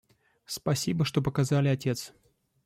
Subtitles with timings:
[0.47, 2.11] Спасибо, что показали, отец.